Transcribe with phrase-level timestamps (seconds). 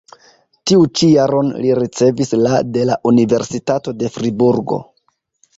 [0.69, 4.85] Tiu ĉi jaron li ricevis la de la Universitato de Friburgo.